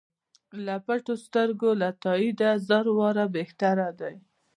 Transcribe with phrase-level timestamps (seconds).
[0.65, 4.15] له پټو سترګو له تاییده زر واره بهتر دی.